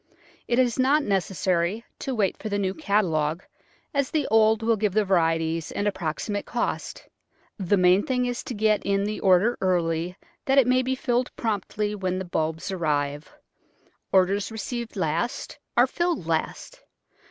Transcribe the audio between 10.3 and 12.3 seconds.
that it may be filled promptly when the